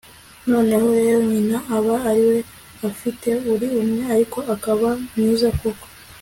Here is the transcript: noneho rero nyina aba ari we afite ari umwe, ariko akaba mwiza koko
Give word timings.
noneho 0.51 0.87
rero 0.99 1.19
nyina 1.31 1.57
aba 1.77 1.95
ari 2.09 2.23
we 2.29 2.39
afite 2.89 3.27
ari 3.53 3.67
umwe, 3.81 4.01
ariko 4.13 4.37
akaba 4.55 4.89
mwiza 5.13 5.49
koko 5.59 5.85